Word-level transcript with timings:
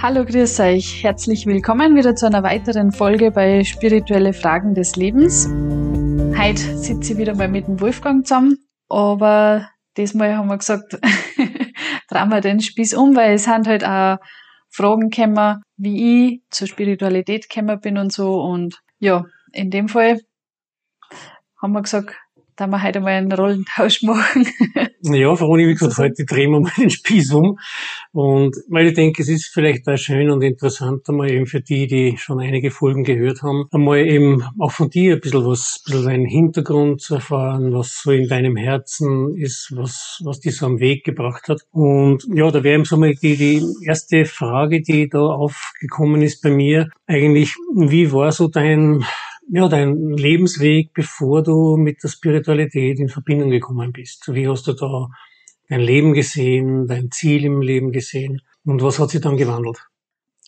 Hallo, 0.00 0.24
grüß 0.24 0.60
euch. 0.60 1.02
Herzlich 1.02 1.44
willkommen 1.46 1.96
wieder 1.96 2.14
zu 2.14 2.26
einer 2.26 2.44
weiteren 2.44 2.92
Folge 2.92 3.32
bei 3.32 3.64
Spirituelle 3.64 4.32
Fragen 4.32 4.72
des 4.72 4.94
Lebens. 4.94 5.48
Heute 6.38 6.78
sitze 6.78 7.14
ich 7.14 7.18
wieder 7.18 7.34
mal 7.34 7.48
mit 7.48 7.66
dem 7.66 7.80
Wolfgang 7.80 8.24
zusammen, 8.24 8.58
aber 8.88 9.68
diesmal 9.96 10.36
haben 10.36 10.46
wir 10.46 10.56
gesagt, 10.56 10.92
drehen 12.08 12.28
wir 12.28 12.40
den 12.40 12.60
Spieß 12.60 12.94
um, 12.94 13.16
weil 13.16 13.34
es 13.34 13.44
sind 13.44 13.66
halt 13.66 13.84
auch 13.84 14.18
Fragen 14.70 15.10
gekommen, 15.10 15.62
wie 15.76 16.28
ich 16.28 16.42
zur 16.50 16.68
Spiritualität 16.68 17.50
gekommen 17.50 17.80
bin 17.80 17.98
und 17.98 18.12
so. 18.12 18.40
Und 18.40 18.80
ja, 19.00 19.24
in 19.50 19.70
dem 19.70 19.88
Fall 19.88 20.20
haben 21.60 21.72
wir 21.72 21.82
gesagt, 21.82 22.14
da 22.58 22.66
wir 22.66 22.82
heute 22.82 23.00
mal 23.00 23.10
einen 23.10 23.30
Rollentausch 23.30 24.02
machen. 24.02 24.46
ja, 25.02 25.34
Veroni, 25.36 25.68
wie 25.68 25.74
gesagt, 25.74 25.96
heute 25.98 26.24
drehen 26.24 26.50
wir 26.50 26.60
mal 26.60 26.72
den 26.76 26.90
Spieß 26.90 27.32
um. 27.32 27.58
Und 28.12 28.56
weil 28.68 28.88
ich 28.88 28.94
denke, 28.94 29.22
es 29.22 29.28
ist 29.28 29.46
vielleicht 29.46 29.88
auch 29.88 29.96
schön 29.96 30.28
und 30.28 30.42
interessant, 30.42 31.08
einmal 31.08 31.30
eben 31.30 31.46
für 31.46 31.60
die, 31.60 31.86
die 31.86 32.16
schon 32.18 32.40
einige 32.40 32.72
Folgen 32.72 33.04
gehört 33.04 33.42
haben, 33.42 33.66
einmal 33.70 34.00
eben 34.00 34.42
auch 34.58 34.72
von 34.72 34.90
dir 34.90 35.14
ein 35.14 35.20
bisschen 35.20 35.46
was, 35.46 35.80
ein 35.80 35.92
bisschen 35.92 36.06
deinen 36.06 36.26
Hintergrund 36.26 37.00
zu 37.00 37.14
erfahren, 37.14 37.72
was 37.72 38.02
so 38.02 38.10
in 38.10 38.28
deinem 38.28 38.56
Herzen 38.56 39.36
ist, 39.36 39.72
was, 39.76 40.20
was 40.24 40.40
dich 40.40 40.56
so 40.56 40.66
am 40.66 40.80
Weg 40.80 41.04
gebracht 41.04 41.48
hat. 41.48 41.60
Und 41.70 42.26
ja, 42.34 42.50
da 42.50 42.64
wäre 42.64 42.74
eben 42.74 42.84
so 42.84 42.96
mal 42.96 43.14
die, 43.14 43.36
die 43.36 43.62
erste 43.84 44.24
Frage, 44.24 44.82
die 44.82 45.08
da 45.08 45.20
aufgekommen 45.20 46.22
ist 46.22 46.42
bei 46.42 46.50
mir, 46.50 46.90
eigentlich, 47.06 47.54
wie 47.76 48.10
war 48.12 48.32
so 48.32 48.48
dein, 48.48 49.04
ja, 49.50 49.68
dein 49.68 50.12
Lebensweg, 50.12 50.92
bevor 50.94 51.42
du 51.42 51.76
mit 51.76 52.02
der 52.02 52.08
Spiritualität 52.08 52.98
in 53.00 53.08
Verbindung 53.08 53.50
gekommen 53.50 53.92
bist? 53.92 54.28
Wie 54.32 54.48
hast 54.48 54.66
du 54.66 54.72
da 54.74 55.08
dein 55.68 55.80
Leben 55.80 56.12
gesehen, 56.12 56.86
dein 56.86 57.10
Ziel 57.10 57.44
im 57.44 57.60
Leben 57.60 57.92
gesehen 57.92 58.42
und 58.64 58.82
was 58.82 58.98
hat 58.98 59.10
sich 59.10 59.20
dann 59.20 59.36
gewandelt? 59.36 59.78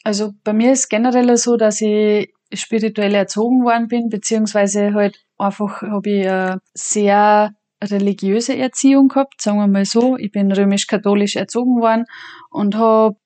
Also 0.03 0.33
bei 0.45 0.53
mir 0.53 0.73
ist 0.73 0.89
generell 0.89 1.37
so, 1.37 1.57
dass 1.57 1.81
ich 1.81 2.33
spirituell 2.53 3.15
erzogen 3.15 3.65
worden 3.65 3.89
bin, 3.89 4.09
beziehungsweise 4.09 4.95
halt 4.95 5.23
einfach 5.39 5.83
habe 5.83 6.11
ich 6.11 6.29
eine 6.29 6.61
sehr 6.75 7.55
religiöse 7.83 8.57
Erziehung 8.57 9.09
gehabt, 9.09 9.41
sagen 9.41 9.59
wir 9.59 9.67
mal 9.67 9.85
so. 9.85 10.17
Ich 10.17 10.33
bin 10.33 10.53
römisch-katholisch 10.53 11.37
erzogen 11.37 11.81
worden 11.81 12.05
und 12.51 12.77
habe 12.77 13.17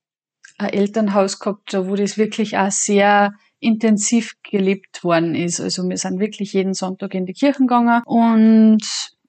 ein 0.59 0.70
Elternhaus 0.70 1.38
gehabt, 1.38 1.75
wo 1.75 1.97
das 1.97 2.19
wirklich 2.19 2.56
auch 2.56 2.70
sehr 2.70 3.33
intensiv 3.64 4.34
gelebt 4.42 5.02
worden 5.02 5.34
ist. 5.34 5.60
Also 5.60 5.88
wir 5.88 5.96
sind 5.96 6.20
wirklich 6.20 6.52
jeden 6.52 6.74
Sonntag 6.74 7.14
in 7.14 7.26
die 7.26 7.32
Kirchen 7.32 7.66
gegangen 7.66 8.02
und 8.04 8.82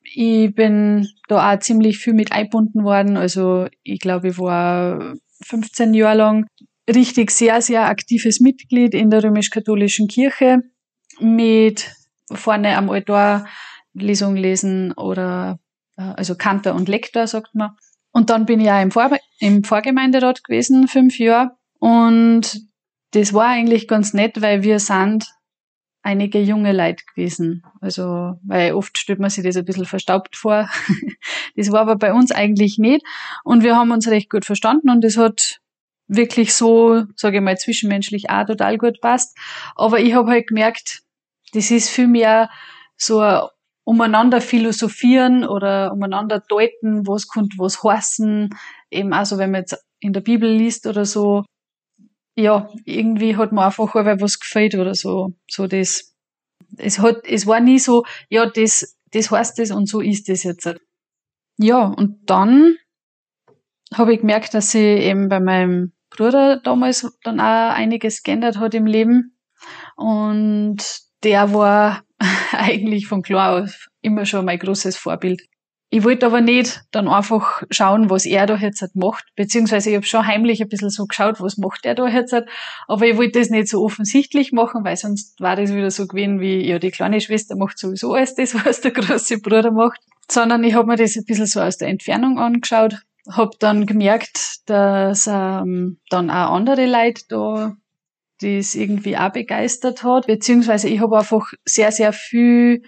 ich 0.04 0.54
bin 0.54 1.08
da 1.28 1.54
auch 1.54 1.60
ziemlich 1.60 1.98
viel 1.98 2.14
mit 2.14 2.32
eingebunden 2.32 2.84
worden. 2.84 3.18
Also 3.18 3.68
ich 3.84 4.00
glaube, 4.00 4.30
ich 4.30 4.38
war 4.38 5.16
15 5.44 5.94
Jahre 5.94 6.18
lang 6.18 6.46
richtig 6.90 7.32
sehr, 7.32 7.62
sehr 7.62 7.88
aktives 7.88 8.40
Mitglied 8.40 8.94
in 8.94 9.10
der 9.10 9.24
römisch-katholischen 9.24 10.08
Kirche 10.08 10.60
mit 11.20 11.92
vorne 12.32 12.78
am 12.78 12.90
Altar 12.90 13.48
Lesung 13.94 14.36
lesen 14.36 14.92
oder 14.94 15.60
äh, 15.98 16.02
also 16.02 16.36
Kantor 16.36 16.76
und 16.76 16.90
Lektor, 16.90 17.28
sagt 17.28 17.56
man. 17.56 17.72
Und 18.12 18.30
dann 18.30 18.46
bin 18.46 18.60
ich 18.60 18.70
auch 18.70 18.82
im, 18.82 18.92
Vor 18.92 19.10
im 19.40 19.64
Vorgemeinderat 19.64 20.44
gewesen, 20.44 20.88
fünf 20.88 21.18
Jahre. 21.20 21.52
Und 21.80 22.62
das 23.16 23.34
war 23.34 23.48
eigentlich 23.48 23.88
ganz 23.88 24.14
nett, 24.14 24.42
weil 24.42 24.64
wir 24.64 24.80
sind 24.80 25.26
einige 26.02 26.40
junge 26.40 26.74
Leute 26.74 27.04
gewesen. 27.14 27.64
Also, 27.80 28.36
weil 28.44 28.74
oft 28.74 28.98
stellt 28.98 29.20
man 29.20 29.30
sich 29.30 29.44
das 29.44 29.56
ein 29.56 29.66
bisschen 29.66 29.86
verstaubt 29.86 30.36
vor. 30.36 30.70
das 31.56 31.72
war 31.72 31.82
aber 31.82 31.96
bei 31.96 32.14
uns 32.14 32.32
eigentlich 32.32 32.78
nicht. 32.78 33.06
Und 33.44 33.64
wir 33.64 33.76
haben 33.76 33.92
uns 33.92 34.08
recht 34.08 34.30
gut 34.30 34.46
verstanden 34.46 34.90
und 34.90 35.04
es 35.04 35.18
hat 35.18 35.62
wirklich 36.08 36.54
so, 36.54 37.06
sage 37.16 37.38
ich 37.38 37.44
mal, 37.44 37.58
zwischenmenschlich 37.58 38.30
auch 38.30 38.46
total 38.46 38.78
gut 38.78 39.00
passt. 39.02 39.36
Aber 39.76 40.00
ich 40.00 40.14
habe 40.14 40.30
halt 40.30 40.48
gemerkt, 40.48 41.02
das 41.54 41.72
ist 41.72 41.90
viel 41.90 42.08
mehr 42.08 42.50
so 42.98 43.20
ein 43.20 43.48
umeinander 43.86 44.42
philosophieren 44.42 45.46
oder 45.48 45.94
umeinander 45.94 46.40
deuten, 46.40 47.08
was 47.08 47.28
könnte 47.30 47.56
was 47.60 47.82
heißen. 47.82 48.50
Eben 48.92 49.14
also, 49.14 49.38
wenn 49.38 49.52
man 49.52 49.62
jetzt 49.62 49.84
in 50.00 50.12
der 50.12 50.22
Bibel 50.22 50.50
liest 50.50 50.86
oder 50.86 51.06
so, 51.06 51.46
ja, 52.36 52.70
irgendwie 52.84 53.38
hat 53.38 53.52
mir 53.52 53.66
einfach 53.66 53.96
was 53.96 54.40
gefällt 54.40 54.76
oder 54.76 54.94
so, 54.94 55.34
so 55.50 55.68
das. 55.68 56.14
Es 56.78 57.00
hat, 57.00 57.26
es 57.26 57.48
war 57.48 57.62
nie 57.62 57.80
so, 57.80 58.04
ja, 58.30 58.46
das, 58.50 58.98
das 59.12 59.32
heißt 59.32 59.60
das 59.60 59.72
und 59.72 59.88
so 59.88 60.02
ist 60.02 60.28
das 60.28 60.44
jetzt. 60.44 60.76
Ja, 61.58 61.86
und 61.86 62.30
dann 62.30 62.76
habe 63.94 64.14
ich 64.14 64.20
gemerkt, 64.20 64.54
dass 64.54 64.72
sich 64.72 64.82
eben 64.82 65.30
bei 65.30 65.40
meinem 65.40 65.94
Bruder 66.10 66.58
damals 66.58 67.08
dann 67.24 67.40
auch 67.40 67.74
einiges 67.74 68.24
geändert 68.24 68.58
hat 68.58 68.74
im 68.74 68.86
Leben. 68.86 69.38
Und 69.96 70.78
der 71.24 71.54
war 71.54 72.04
eigentlich 72.52 73.08
von 73.08 73.22
klar 73.22 73.64
auf 73.64 73.88
immer 74.02 74.26
schon 74.26 74.46
mein 74.46 74.60
großes 74.60 74.98
Vorbild. 74.98 75.42
Ich 75.90 76.04
wollte 76.04 76.26
aber 76.26 76.42
nicht 76.42 76.82
dann 76.92 77.08
einfach 77.08 77.62
schauen, 77.70 78.10
was 78.10 78.26
er 78.26 78.48
da 78.48 78.56
jetzt 78.56 78.96
macht, 78.96 79.24
beziehungsweise 79.36 79.92
ich 79.92 79.96
habe 79.96 80.06
schon 80.06 80.26
heimlich 80.26 80.62
ein 80.62 80.68
bisschen 80.68 80.90
so 80.90 81.06
geschaut, 81.06 81.40
was 81.40 81.58
macht 81.58 81.86
er 81.86 81.96
da 81.96 82.08
jetzt, 82.08 82.36
aber 82.88 83.06
ich 83.06 83.18
wollte 83.18 83.40
das 83.40 83.50
nicht 83.50 83.70
so 83.70 83.84
offensichtlich 83.84 84.52
machen, 84.52 84.84
weil 84.84 84.98
sonst 84.98 85.40
war 85.40 85.56
das 85.56 85.74
wieder 85.74 85.92
so 85.92 86.08
gewesen 86.08 86.40
wie, 86.40 86.68
ja, 86.68 86.80
die 86.80 86.92
kleine 86.92 87.22
Schwester 87.22 87.56
macht 87.56 87.78
sowieso 87.78 88.14
alles 88.14 88.36
das, 88.36 88.56
was 88.66 88.82
der 88.82 88.92
große 88.92 89.40
Bruder 89.40 89.72
macht, 89.72 90.00
sondern 90.30 90.64
ich 90.64 90.74
habe 90.74 90.88
mir 90.88 90.98
das 90.98 91.16
ein 91.16 91.26
bisschen 91.26 91.46
so 91.46 91.62
aus 91.62 91.78
der 91.78 91.88
Entfernung 91.90 92.40
angeschaut, 92.40 92.96
habe 93.32 93.52
dann 93.60 93.86
gemerkt, 93.86 94.68
dass 94.68 95.28
ähm, 95.28 96.00
dann 96.10 96.30
auch 96.30 96.52
andere 96.52 96.88
Leute 96.88 97.24
da 97.30 97.76
das 98.42 98.76
irgendwie 98.76 99.18
auch 99.18 99.32
begeistert 99.32 100.04
hat, 100.04 100.28
beziehungsweise 100.28 100.90
ich 100.90 101.00
habe 101.00 101.18
einfach 101.18 101.54
sehr, 101.64 101.92
sehr 101.92 102.12
viel 102.12 102.84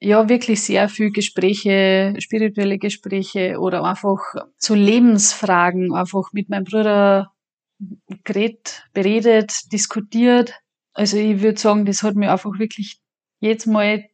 ja 0.00 0.28
wirklich 0.28 0.62
sehr 0.62 0.88
viel 0.88 1.10
Gespräche, 1.10 2.14
spirituelle 2.18 2.78
Gespräche 2.78 3.58
oder 3.58 3.84
einfach 3.84 4.18
so 4.56 4.74
Lebensfragen 4.74 5.94
einfach 5.94 6.32
mit 6.32 6.48
meinem 6.48 6.64
Bruder 6.64 7.32
geredet, 8.24 8.84
beredet, 8.92 9.72
diskutiert. 9.72 10.54
Also 10.92 11.18
ich 11.18 11.42
würde 11.42 11.60
sagen, 11.60 11.84
das 11.84 12.02
hat 12.02 12.16
mir 12.16 12.32
einfach 12.32 12.58
wirklich 12.58 12.98
jedes 13.40 13.66
Mal 13.66 14.06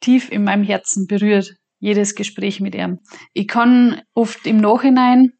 tief 0.00 0.30
in 0.30 0.44
meinem 0.44 0.64
Herzen 0.64 1.06
berührt, 1.06 1.54
jedes 1.78 2.14
Gespräch 2.14 2.60
mit 2.60 2.74
ihm. 2.74 3.00
Ich 3.32 3.48
kann 3.48 4.02
oft 4.14 4.46
im 4.46 4.58
Nachhinein 4.58 5.32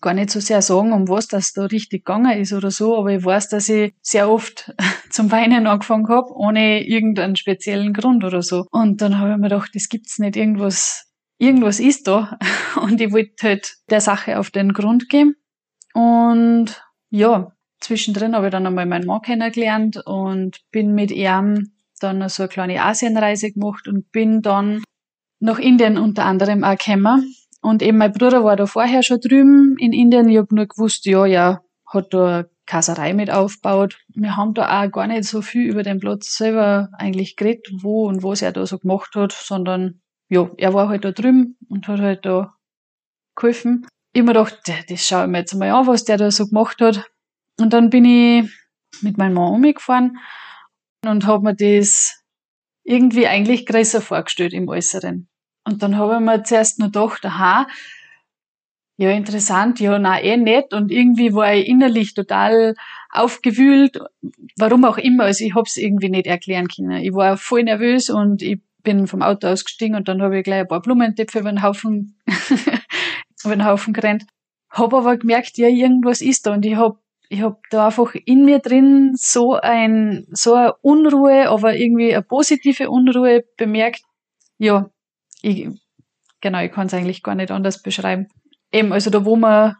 gar 0.00 0.14
nicht 0.14 0.30
so 0.30 0.40
sehr 0.40 0.62
sagen, 0.62 0.92
um 0.92 1.08
was 1.08 1.28
das 1.28 1.52
da 1.52 1.64
richtig 1.66 2.04
gegangen 2.04 2.38
ist 2.38 2.52
oder 2.52 2.70
so, 2.70 2.96
aber 2.98 3.12
ich 3.12 3.24
weiß, 3.24 3.48
dass 3.48 3.68
ich 3.68 3.94
sehr 4.02 4.30
oft 4.30 4.74
zum 5.10 5.30
Weinen 5.30 5.66
angefangen 5.66 6.08
habe, 6.08 6.32
ohne 6.34 6.86
irgendeinen 6.86 7.36
speziellen 7.36 7.92
Grund 7.92 8.24
oder 8.24 8.42
so. 8.42 8.66
Und 8.70 9.00
dann 9.00 9.18
habe 9.18 9.30
ich 9.30 9.36
mir 9.36 9.48
gedacht, 9.48 9.70
das 9.74 9.88
gibt's 9.88 10.18
nicht, 10.18 10.36
irgendwas, 10.36 11.10
irgendwas 11.38 11.80
ist 11.80 12.06
da. 12.06 12.38
Und 12.82 13.00
ich 13.00 13.12
wollte 13.12 13.34
halt 13.42 13.76
der 13.90 14.00
Sache 14.00 14.38
auf 14.38 14.50
den 14.50 14.72
Grund 14.72 15.08
gehen. 15.08 15.36
Und 15.92 16.82
ja, 17.10 17.52
zwischendrin 17.80 18.34
habe 18.34 18.46
ich 18.46 18.52
dann 18.52 18.66
einmal 18.66 18.86
meinen 18.86 19.06
Mann 19.06 19.22
kennengelernt 19.22 20.00
und 20.06 20.60
bin 20.70 20.94
mit 20.94 21.10
ihm 21.10 21.72
dann 21.98 22.28
so 22.28 22.44
eine 22.44 22.48
kleine 22.48 22.82
Asienreise 22.82 23.52
gemacht 23.52 23.88
und 23.88 24.10
bin 24.12 24.40
dann 24.40 24.82
nach 25.40 25.58
Indien 25.58 25.98
unter 25.98 26.24
anderem 26.24 26.62
auch 26.62 26.76
gekommen 26.76 27.34
und 27.62 27.82
eben 27.82 27.98
mein 27.98 28.12
Bruder 28.12 28.44
war 28.44 28.56
da 28.56 28.66
vorher 28.66 29.02
schon 29.02 29.20
drüben 29.20 29.76
in 29.78 29.92
Indien. 29.92 30.28
Ich 30.28 30.38
hab 30.38 30.50
nur 30.52 30.66
gewusst, 30.66 31.04
ja, 31.06 31.26
ja, 31.26 31.60
hat 31.86 32.14
da 32.14 32.26
eine 32.26 32.50
Kaserei 32.66 33.12
mit 33.12 33.30
aufgebaut. 33.30 33.98
Wir 34.14 34.36
haben 34.36 34.54
da 34.54 34.82
auch 34.82 34.90
gar 34.90 35.06
nicht 35.06 35.24
so 35.24 35.42
viel 35.42 35.68
über 35.68 35.82
den 35.82 36.00
Platz 36.00 36.36
selber 36.36 36.88
eigentlich 36.92 37.36
geredet, 37.36 37.68
wo 37.82 38.08
und 38.08 38.22
was 38.22 38.42
er 38.42 38.52
da 38.52 38.64
so 38.64 38.78
gemacht 38.78 39.14
hat, 39.14 39.32
sondern 39.32 40.00
ja, 40.28 40.48
er 40.56 40.72
war 40.72 40.88
halt 40.88 41.04
da 41.04 41.10
drüben 41.10 41.58
und 41.68 41.88
hat 41.88 42.00
halt 42.00 42.24
da 42.24 42.54
geholfen. 43.36 43.86
Ich 44.12 44.22
mir 44.22 44.28
gedacht, 44.28 44.60
das 44.88 45.06
schaue 45.06 45.24
ich 45.24 45.30
mir 45.30 45.38
jetzt 45.38 45.54
mal 45.54 45.70
an, 45.70 45.86
was 45.86 46.04
der 46.04 46.16
da 46.16 46.30
so 46.30 46.46
gemacht 46.46 46.80
hat. 46.80 47.10
Und 47.60 47.72
dann 47.72 47.90
bin 47.90 48.04
ich 48.04 48.50
mit 49.02 49.18
meinem 49.18 49.34
Mann 49.34 49.52
umgefahren 49.52 50.18
und 51.04 51.26
habe 51.26 51.44
mir 51.44 51.54
das 51.54 52.22
irgendwie 52.84 53.26
eigentlich 53.26 53.66
größer 53.66 54.00
vorgestellt 54.00 54.52
im 54.52 54.68
Äußeren. 54.68 55.29
Und 55.70 55.82
dann 55.82 55.96
habe 55.96 56.14
ich 56.14 56.20
mir 56.20 56.42
zuerst 56.42 56.78
noch 56.78 56.86
gedacht, 56.86 57.24
aha, 57.24 57.66
ja, 58.96 59.10
interessant, 59.12 59.80
ja, 59.80 59.98
na 59.98 60.20
eh 60.20 60.36
nicht. 60.36 60.74
Und 60.74 60.90
irgendwie 60.90 61.32
war 61.32 61.54
ich 61.54 61.68
innerlich 61.68 62.12
total 62.12 62.74
aufgewühlt, 63.10 63.98
warum 64.58 64.84
auch 64.84 64.98
immer. 64.98 65.24
Also 65.24 65.44
ich 65.44 65.54
habe 65.54 65.64
es 65.66 65.76
irgendwie 65.76 66.10
nicht 66.10 66.26
erklären 66.26 66.68
können. 66.68 67.02
Ich 67.02 67.14
war 67.14 67.36
voll 67.36 67.62
nervös 67.62 68.10
und 68.10 68.42
ich 68.42 68.60
bin 68.82 69.06
vom 69.06 69.22
Auto 69.22 69.46
ausgestiegen 69.46 69.96
und 69.96 70.08
dann 70.08 70.20
habe 70.20 70.38
ich 70.38 70.44
gleich 70.44 70.60
ein 70.60 70.68
paar 70.68 70.82
Blumentöpfe 70.82 71.38
über 71.38 71.50
den 71.50 71.62
Haufen, 71.62 72.18
über 73.44 73.56
den 73.56 73.64
Haufen 73.64 73.92
gerannt. 73.94 74.26
Hab 74.70 74.92
aber 74.92 75.16
gemerkt, 75.16 75.56
ja, 75.56 75.68
irgendwas 75.68 76.20
ist 76.20 76.46
da 76.46 76.52
und 76.52 76.66
ich 76.66 76.76
hab 76.76 76.98
ich 77.30 77.42
hab 77.42 77.62
da 77.70 77.86
einfach 77.86 78.14
in 78.26 78.44
mir 78.44 78.58
drin 78.58 79.12
so 79.14 79.54
ein 79.54 80.26
so 80.32 80.54
eine 80.54 80.74
Unruhe, 80.82 81.48
aber 81.48 81.76
irgendwie 81.76 82.12
eine 82.12 82.22
positive 82.22 82.90
Unruhe 82.90 83.44
bemerkt. 83.56 84.02
Ja, 84.58 84.90
ich, 85.42 85.68
genau, 86.40 86.60
ich 86.60 86.72
kann 86.72 86.86
es 86.86 86.94
eigentlich 86.94 87.22
gar 87.22 87.34
nicht 87.34 87.50
anders 87.50 87.82
beschreiben. 87.82 88.28
Eben, 88.72 88.92
also 88.92 89.10
da, 89.10 89.24
wo 89.24 89.36
man 89.36 89.76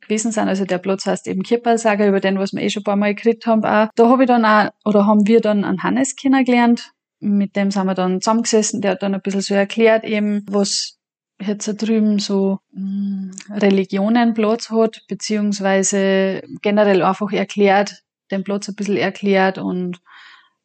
gewesen 0.00 0.32
sind. 0.32 0.48
Also 0.48 0.64
der 0.64 0.78
Platz 0.78 1.06
heißt 1.06 1.26
eben 1.26 1.42
Kippelsager, 1.42 2.06
über 2.06 2.20
den, 2.20 2.38
was 2.38 2.52
wir 2.52 2.62
eh 2.62 2.70
schon 2.70 2.82
ein 2.82 2.84
paar 2.84 2.96
Mal 2.96 3.14
geredet 3.14 3.46
haben. 3.46 3.64
Auch. 3.64 3.88
Da 3.94 4.08
habe 4.08 4.24
ich 4.24 4.28
dann 4.28 4.44
auch, 4.44 4.70
oder 4.84 5.06
haben 5.06 5.26
wir 5.26 5.40
dann 5.40 5.64
einen 5.64 5.82
Hannes 5.82 6.16
kennengelernt. 6.16 6.92
Mit 7.20 7.56
dem 7.56 7.70
sind 7.70 7.86
wir 7.86 7.94
dann 7.94 8.20
zusammengesessen. 8.20 8.80
Der 8.80 8.92
hat 8.92 9.02
dann 9.02 9.14
ein 9.14 9.22
bisschen 9.22 9.42
so 9.42 9.54
erklärt 9.54 10.04
eben, 10.04 10.44
was 10.48 10.98
jetzt 11.40 11.68
da 11.68 11.72
drüben 11.72 12.18
so 12.18 12.58
mh, 12.72 13.32
hm, 13.48 13.58
Religionen 13.58 14.34
Platz 14.34 14.70
hat, 14.70 15.02
beziehungsweise 15.08 16.42
generell 16.62 17.02
einfach 17.02 17.32
erklärt, 17.32 18.02
den 18.30 18.44
Platz 18.44 18.68
ein 18.68 18.76
bisschen 18.76 18.96
erklärt 18.96 19.58
und 19.58 20.00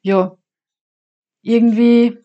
ja, 0.02 0.36
irgendwie 1.42 2.18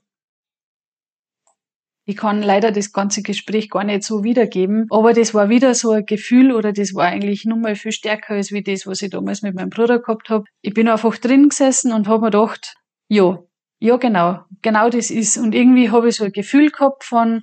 ich 2.04 2.16
kann 2.16 2.43
leider 2.43 2.72
das 2.72 2.93
ganze 2.93 3.22
Gespräch 3.22 3.70
gar 3.70 3.84
nicht 3.84 4.02
so 4.02 4.25
wiedergeben, 4.25 4.87
aber 4.90 5.12
das 5.12 5.34
war 5.34 5.49
wieder 5.49 5.75
so 5.75 5.93
ein 5.93 6.04
Gefühl 6.04 6.52
oder 6.52 6.72
das 6.72 6.94
war 6.94 7.06
eigentlich 7.06 7.44
nur 7.44 7.58
mal 7.58 7.76
viel 7.76 7.93
stärker 7.93 8.34
als 8.34 8.50
wie 8.50 8.62
das, 8.62 8.87
was 8.87 9.02
ich 9.02 9.10
damals 9.10 9.43
mit 9.43 9.54
meinem 9.54 9.70
Bruder 9.70 10.00
gehabt 10.00 10.28
habe. 10.28 10.44
Ich 10.62 10.75
bin 10.75 10.88
einfach 10.88 11.16
drin 11.19 11.49
gesessen 11.49 11.93
und 11.93 12.08
habe 12.08 12.22
mir 12.22 12.31
gedacht, 12.31 12.75
ja, 13.08 13.38
ja 13.78 13.96
genau, 13.96 14.40
genau 14.62 14.88
das 14.88 15.10
ist. 15.10 15.37
Und 15.38 15.54
irgendwie 15.54 15.90
habe 15.90 16.08
ich 16.08 16.16
so 16.16 16.25
ein 16.25 16.32
Gefühl 16.32 16.70
gehabt 16.70 17.04
von, 17.04 17.43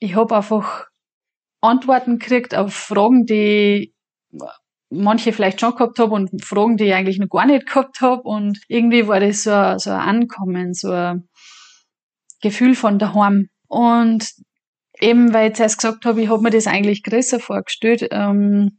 ich 0.00 0.16
habe 0.16 0.36
einfach 0.36 0.86
Antworten 1.60 2.18
gekriegt 2.18 2.54
auf 2.54 2.74
Fragen, 2.74 3.26
die 3.26 3.94
manche 4.90 5.32
vielleicht 5.32 5.60
schon 5.60 5.74
gehabt 5.74 5.98
habe 5.98 6.14
und 6.14 6.44
Fragen, 6.44 6.76
die 6.76 6.84
ich 6.84 6.94
eigentlich 6.94 7.18
noch 7.18 7.28
gar 7.28 7.46
nicht 7.46 7.66
gehabt 7.66 8.00
habe. 8.00 8.22
Und 8.22 8.60
irgendwie 8.68 9.06
war 9.06 9.20
das 9.20 9.44
so 9.44 9.52
ein, 9.52 9.78
so 9.78 9.90
ein 9.90 10.00
Ankommen, 10.00 10.74
so 10.74 10.90
ein 10.90 11.28
Gefühl 12.42 12.74
von 12.74 12.98
daheim. 12.98 13.48
Und 13.74 14.34
eben, 15.00 15.34
weil 15.34 15.50
ich 15.50 15.56
zuerst 15.56 15.78
gesagt 15.78 16.04
habe, 16.04 16.22
ich 16.22 16.28
habe 16.28 16.40
mir 16.40 16.50
das 16.50 16.68
eigentlich 16.68 17.02
größer 17.02 17.40
vorgestellt, 17.40 18.06
ähm, 18.12 18.78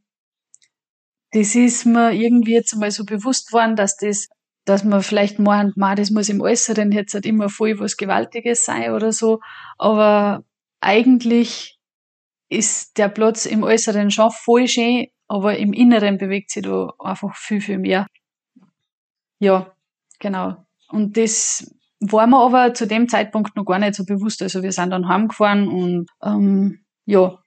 das 1.32 1.54
ist 1.54 1.86
mir 1.86 2.14
irgendwie 2.14 2.54
jetzt 2.54 2.74
einmal 2.74 2.92
so 2.92 3.04
bewusst 3.04 3.52
worden, 3.52 3.76
dass 3.76 3.98
das, 3.98 4.30
dass 4.64 4.86
man 4.86 5.04
vielleicht 5.04 5.38
meint, 5.38 5.76
ma, 5.76 5.96
das 5.96 6.12
muss 6.12 6.30
im 6.30 6.40
Äußeren 6.40 6.94
jetzt 6.94 7.14
halt 7.14 7.26
immer 7.26 7.50
voll 7.50 7.78
was 7.78 7.98
Gewaltiges 7.98 8.64
sein 8.64 8.94
oder 8.94 9.12
so. 9.12 9.42
Aber 9.78 10.46
eigentlich 10.80 11.78
ist 12.48 12.98
der 12.98 13.10
Platz 13.10 13.46
im 13.46 13.64
Äußeren 13.64 14.12
schon 14.12 14.32
voll 14.32 14.70
schön, 14.70 15.08
aber 15.28 15.58
im 15.58 15.74
Inneren 15.74 16.18
bewegt 16.18 16.52
sich 16.52 16.64
da 16.64 16.94
einfach 17.00 17.36
viel, 17.36 17.60
viel 17.60 17.80
mehr. 17.80 18.08
Ja, 19.40 19.76
genau. 20.20 20.66
Und 20.88 21.18
das 21.18 21.76
war 22.00 22.28
mir 22.28 22.40
aber 22.40 22.74
zu 22.74 22.88
dem 22.88 23.08
Zeitpunkt 23.08 23.56
noch 23.56 23.66
gar 23.66 23.80
nicht 23.80 23.96
so 23.96 24.06
bewusst. 24.06 24.42
Also 24.42 24.64
wir 24.64 24.72
sind 24.72 24.92
dann 24.92 25.08
heimgefahren 25.08 25.68
und 25.68 26.08
ähm, 26.24 26.86
ja, 27.06 27.40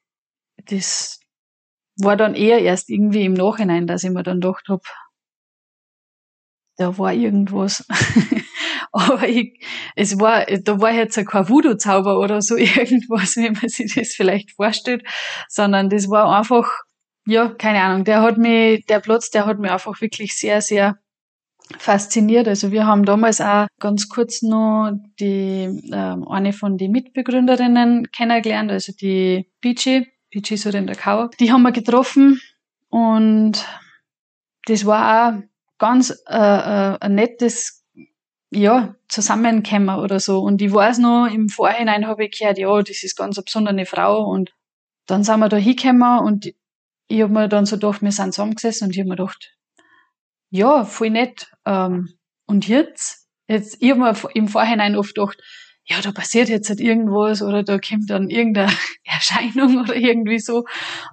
das 0.66 1.20
war 2.00 2.16
dann 2.16 2.34
eher 2.34 2.60
erst 2.60 2.90
irgendwie 2.90 3.24
im 3.24 3.34
Nachhinein, 3.34 3.86
dass 3.86 4.04
ich 4.04 4.10
mir 4.10 4.22
dann 4.22 4.40
gedacht 4.40 4.64
hab, 4.68 4.82
da 6.76 6.96
war 6.96 7.12
irgendwas. 7.12 7.84
aber 8.92 9.28
ich, 9.28 9.60
es 9.96 10.18
war, 10.18 10.46
da 10.46 10.80
war 10.80 10.92
jetzt 10.92 11.16
kein 11.26 11.48
Voodoo-Zauber 11.48 12.18
oder 12.18 12.40
so 12.40 12.56
irgendwas, 12.56 13.36
wie 13.36 13.50
man 13.50 13.68
sich 13.68 13.94
das 13.94 14.14
vielleicht 14.14 14.52
vorstellt, 14.52 15.02
sondern 15.48 15.90
das 15.90 16.08
war 16.08 16.36
einfach, 16.36 16.70
ja, 17.26 17.48
keine 17.50 17.82
Ahnung, 17.82 18.04
der 18.04 18.22
hat 18.22 18.38
mich, 18.38 18.86
der 18.86 19.00
Platz, 19.00 19.30
der 19.30 19.44
hat 19.46 19.58
mich 19.58 19.70
einfach 19.70 20.00
wirklich 20.00 20.36
sehr, 20.36 20.62
sehr 20.62 20.98
fasziniert. 21.76 22.48
Also 22.48 22.72
wir 22.72 22.86
haben 22.86 23.04
damals 23.04 23.40
auch 23.40 23.66
ganz 23.78 24.08
kurz 24.08 24.42
noch 24.42 24.92
die 25.20 25.64
äh, 25.90 26.16
eine 26.28 26.52
von 26.52 26.78
den 26.78 26.92
Mitbegründerinnen 26.92 28.10
kennengelernt, 28.10 28.70
also 28.70 28.92
die 28.92 29.50
Peachy, 29.60 30.06
Peachy 30.30 30.56
Surindakau. 30.56 31.28
Die 31.40 31.52
haben 31.52 31.62
wir 31.62 31.72
getroffen 31.72 32.40
und 32.88 33.64
das 34.66 34.86
war 34.86 35.28
auch 35.28 35.42
ganz 35.78 36.10
äh, 36.28 36.36
äh, 36.36 36.98
ein 37.00 37.14
nettes 37.14 37.84
ja, 38.50 38.94
Zusammenkommen 39.08 39.98
oder 39.98 40.20
so. 40.20 40.40
Und 40.40 40.62
ich 40.62 40.72
weiß 40.72 40.98
noch, 40.98 41.26
im 41.26 41.48
Vorhinein 41.48 42.06
habe 42.06 42.24
ich 42.24 42.38
gehört, 42.38 42.58
ja, 42.58 42.82
das 42.82 43.02
ist 43.02 43.16
ganz 43.16 43.36
eine 43.36 43.44
besondere 43.44 43.86
Frau. 43.86 44.24
Und 44.24 44.54
dann 45.06 45.22
sind 45.24 45.40
wir 45.40 45.48
da 45.48 45.56
hingekommen 45.56 46.20
und 46.24 46.52
ich 47.10 47.22
habe 47.22 47.32
mir 47.32 47.48
dann 47.48 47.66
so 47.66 47.76
gedacht, 47.76 48.02
wir 48.02 48.12
sind 48.12 48.34
zusammengesessen 48.34 48.86
und 48.86 48.92
ich 48.92 49.00
habe 49.00 49.08
mir 49.08 49.16
gedacht, 49.16 49.57
ja, 50.50 50.84
voll 50.84 51.10
nett. 51.10 51.50
Ähm, 51.64 52.08
und 52.46 52.68
jetzt, 52.68 53.28
jetzt, 53.46 53.76
ich 53.80 53.90
habe 53.90 54.00
mir 54.00 54.14
im 54.34 54.48
Vorhinein 54.48 54.96
oft 54.96 55.14
gedacht, 55.14 55.38
ja, 55.84 56.00
da 56.02 56.12
passiert 56.12 56.50
jetzt 56.50 56.68
halt 56.68 56.80
irgendwas 56.80 57.40
oder 57.40 57.62
da 57.62 57.78
kommt 57.78 58.10
dann 58.10 58.28
irgendeine 58.28 58.70
Erscheinung 59.04 59.80
oder 59.80 59.96
irgendwie 59.96 60.38
so. 60.38 60.64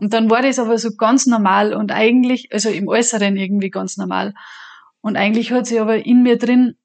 Und 0.02 0.14
dann 0.14 0.30
war 0.30 0.42
das 0.42 0.60
aber 0.60 0.78
so 0.78 0.90
ganz 0.96 1.26
normal 1.26 1.74
und 1.74 1.92
eigentlich, 1.92 2.50
also 2.52 2.70
im 2.70 2.88
Äußeren 2.88 3.38
irgendwie 3.38 3.70
ganz 3.70 3.96
normal. 3.98 4.34
Und 5.02 5.16
eigentlich 5.16 5.52
hat 5.52 5.68
sich 5.68 5.80
aber 5.80 6.06
in 6.06 6.24
mir 6.24 6.38
drin 6.38 6.76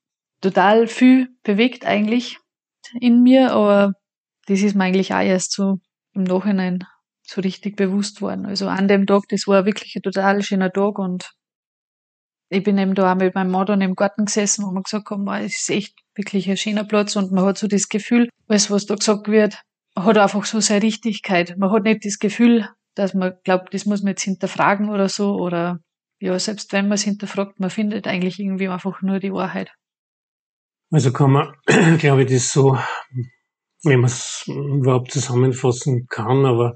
total 0.41 0.87
viel 0.87 1.29
bewegt 1.43 1.85
eigentlich 1.85 2.39
in 3.01 3.23
mir, 3.23 3.53
aber 3.53 3.93
das 4.47 4.63
ist 4.63 4.75
mir 4.75 4.85
eigentlich 4.85 5.13
auch 5.13 5.21
erst 5.21 5.53
so 5.53 5.79
im 6.15 6.25
Nachhinein 6.25 6.85
so 7.23 7.41
richtig 7.41 7.77
bewusst 7.77 8.21
worden. 8.21 8.47
Also 8.47 8.69
an 8.69 8.89
dem 8.89 9.07
Tag, 9.07 9.23
das 9.29 9.47
war 9.47 9.65
wirklich 9.65 9.95
ein 9.97 10.03
total 10.03 10.43
schöner 10.43 10.73
Tag 10.73 10.99
und 10.99 11.31
ich 12.51 12.65
bin 12.65 12.77
eben 12.79 12.95
da 12.95 13.13
auch 13.13 13.17
mit 13.17 13.35
meinem 13.35 13.53
Mann 13.53 13.67
dann 13.67 13.81
im 13.81 13.95
Garten 13.95 14.25
gesessen, 14.25 14.65
wo 14.65 14.73
wir 14.73 14.83
gesagt 14.83 15.09
haben, 15.11 15.27
es 15.29 15.61
ist 15.61 15.71
echt 15.71 15.99
wirklich 16.15 16.51
ein 16.51 16.57
schöner 16.57 16.85
Platz 16.85 17.15
und 17.15 17.31
man 17.31 17.45
hat 17.45 17.57
so 17.57 17.69
das 17.69 17.89
Gefühl, 17.89 18.29
alles, 18.49 18.71
was 18.71 18.87
da 18.87 18.97
gesagt 18.97 19.29
wird, 19.29 19.63
hat 19.97 20.19
einfach 20.19 20.45
so 20.45 20.61
seine 20.61 20.83
Richtigkeit. 20.83 21.57
Man 21.57 21.71
hat 21.71 21.85
nicht 21.85 22.05
das 22.05 22.19
Gefühl, 22.19 22.69
dass 22.97 23.15
man 23.15 23.35
glaubt, 23.45 23.73
das 23.73 23.87
muss 23.87 24.03
man 24.03 24.11
jetzt 24.11 24.25
hinterfragen 24.25 24.91
oder 24.91 25.09
so 25.09 25.37
oder 25.37 25.79
ja, 26.19 26.39
selbst 26.39 26.73
wenn 26.73 26.89
man 26.89 26.97
es 26.97 27.03
hinterfragt, 27.03 27.61
man 27.61 27.71
findet 27.71 28.07
eigentlich 28.07 28.39
irgendwie 28.41 28.69
einfach 28.69 29.01
nur 29.01 29.21
die 29.21 29.33
Wahrheit. 29.33 29.73
Also 30.91 31.13
kann 31.13 31.31
man, 31.31 31.55
glaube 31.99 32.25
ich, 32.25 32.33
das 32.33 32.51
so, 32.51 32.77
wenn 33.85 34.01
man 34.01 34.11
es 34.11 34.45
überhaupt 34.47 35.13
zusammenfassen 35.13 36.07
kann, 36.11 36.45
aber 36.45 36.75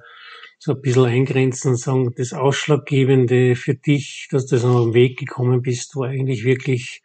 so 0.64 0.72
ein 0.72 0.80
bisschen 0.80 1.04
eingrenzen 1.04 1.72
und 1.72 1.76
sagen, 1.76 2.14
das 2.16 2.32
Ausschlaggebende 2.32 3.54
für 3.54 3.74
dich, 3.74 4.28
dass 4.30 4.46
du 4.46 4.56
so 4.58 4.68
am 4.68 4.94
Weg 4.94 5.18
gekommen 5.18 5.60
bist, 5.60 5.94
war 5.94 6.08
eigentlich 6.08 6.44
wirklich, 6.44 7.02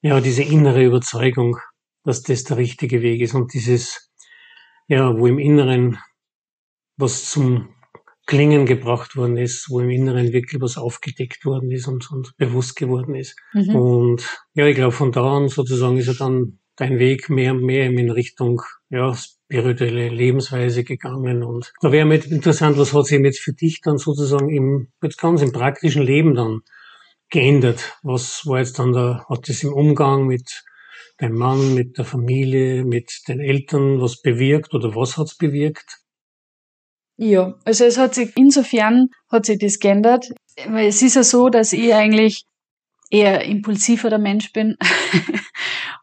ja, 0.00 0.18
diese 0.22 0.42
innere 0.42 0.82
Überzeugung, 0.82 1.58
dass 2.04 2.22
das 2.22 2.44
der 2.44 2.56
richtige 2.56 3.02
Weg 3.02 3.20
ist 3.20 3.34
und 3.34 3.52
dieses, 3.52 4.10
ja, 4.88 5.14
wo 5.14 5.26
im 5.26 5.38
Inneren 5.38 5.98
was 6.96 7.28
zum 7.28 7.68
Klingen 8.24 8.64
gebracht 8.64 9.14
worden 9.14 9.36
ist, 9.36 9.68
wo 9.68 9.80
im 9.80 9.90
Inneren 9.90 10.32
wirklich 10.32 10.62
was 10.62 10.78
aufgedeckt 10.78 11.44
worden 11.44 11.70
ist 11.70 11.88
und, 11.88 12.10
und 12.10 12.34
bewusst 12.38 12.76
geworden 12.76 13.14
ist. 13.14 13.36
Mhm. 13.52 13.76
Und 13.76 14.40
ja, 14.54 14.66
ich 14.66 14.74
glaube, 14.74 14.92
von 14.92 15.12
da 15.12 15.36
an 15.36 15.48
sozusagen 15.48 15.98
ist 15.98 16.08
er 16.08 16.14
dann 16.14 16.60
dein 16.76 16.98
Weg 16.98 17.28
mehr 17.28 17.52
und 17.52 17.62
mehr 17.62 17.86
in 17.86 18.10
Richtung 18.10 18.62
ja, 18.90 19.14
spirituelle 19.14 20.08
Lebensweise 20.08 20.84
gegangen. 20.84 21.42
Und 21.42 21.72
da 21.80 21.92
wäre 21.92 22.06
mir 22.06 22.24
interessant, 22.24 22.78
was 22.78 22.92
hat 22.92 23.06
sich 23.06 23.20
jetzt 23.20 23.40
für 23.40 23.52
dich 23.52 23.80
dann 23.80 23.98
sozusagen 23.98 24.50
im, 24.50 24.88
jetzt 25.02 25.18
ganz 25.18 25.42
im 25.42 25.52
praktischen 25.52 26.02
Leben 26.02 26.34
dann 26.34 26.60
geändert? 27.30 27.98
Was 28.02 28.46
war 28.46 28.58
jetzt 28.58 28.78
dann 28.78 28.92
da, 28.92 29.24
hat 29.28 29.48
das 29.48 29.62
im 29.62 29.72
Umgang 29.72 30.26
mit 30.26 30.64
deinem 31.18 31.38
Mann, 31.38 31.74
mit 31.74 31.96
der 31.98 32.04
Familie, 32.04 32.84
mit 32.84 33.22
den 33.28 33.40
Eltern 33.40 34.00
was 34.00 34.20
bewirkt 34.20 34.74
oder 34.74 34.94
was 34.94 35.16
hat's 35.16 35.36
bewirkt? 35.36 36.02
Ja, 37.16 37.54
also 37.64 37.84
es 37.84 37.96
hat 37.96 38.14
sich 38.14 38.32
insofern 38.36 39.08
hat 39.30 39.46
sich 39.46 39.58
das 39.58 39.78
geändert, 39.78 40.28
weil 40.68 40.88
es 40.88 41.00
ist 41.00 41.16
ja 41.16 41.22
so, 41.22 41.48
dass 41.48 41.72
ich 41.72 41.94
eigentlich 41.94 42.44
eher 43.10 43.44
impulsiverer 43.44 44.18
Mensch 44.18 44.52
bin 44.52 44.76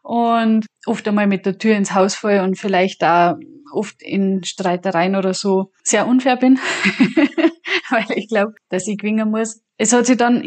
und 0.04 0.66
oft 0.84 1.08
einmal 1.08 1.26
mit 1.26 1.46
der 1.46 1.58
Tür 1.58 1.76
ins 1.76 1.94
Haus 1.94 2.14
falle 2.14 2.42
und 2.42 2.58
vielleicht 2.58 3.00
da 3.00 3.38
oft 3.72 4.02
in 4.02 4.44
Streitereien 4.44 5.16
oder 5.16 5.34
so 5.34 5.72
sehr 5.82 6.06
unfair 6.06 6.36
bin, 6.36 6.58
weil 7.90 8.06
ich 8.14 8.28
glaube, 8.28 8.52
dass 8.68 8.86
ich 8.86 8.98
gewinnen 8.98 9.30
muss. 9.30 9.62
Es 9.78 9.92
hat 9.92 10.06
sich 10.06 10.18
dann 10.18 10.42